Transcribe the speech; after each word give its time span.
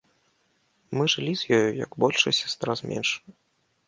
Мы 0.99 1.03
жылі 1.13 1.33
з 1.41 1.59
ёю 1.59 1.67
як 1.85 1.91
большая 2.05 2.33
сястра 2.41 2.71
з 2.81 2.89
меншаю. 2.93 3.29